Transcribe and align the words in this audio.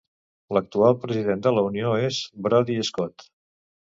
L'actual 0.57 0.95
president 1.01 1.43
de 1.47 1.51
la 1.57 1.65
Unió 1.67 1.93
és 2.07 2.19
Brodie 2.47 2.89
Scott. 2.91 3.29